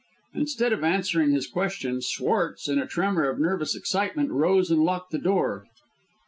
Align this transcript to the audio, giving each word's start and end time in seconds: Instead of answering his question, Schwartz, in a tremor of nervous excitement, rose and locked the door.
Instead 0.33 0.73
of 0.73 0.83
answering 0.83 1.29
his 1.31 1.45
question, 1.45 2.01
Schwartz, 2.01 2.67
in 2.67 2.79
a 2.79 2.87
tremor 2.87 3.29
of 3.29 3.39
nervous 3.39 3.75
excitement, 3.75 4.31
rose 4.31 4.71
and 4.71 4.81
locked 4.81 5.11
the 5.11 5.19
door. 5.19 5.67